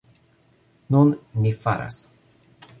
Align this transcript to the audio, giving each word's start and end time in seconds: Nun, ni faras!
Nun, 0.95 1.13
ni 1.45 1.53
faras! 1.61 2.03